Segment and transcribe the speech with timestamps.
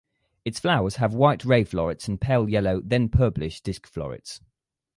[0.45, 4.41] Its flowers have white ray florets and pale yellow then purplish disk florets.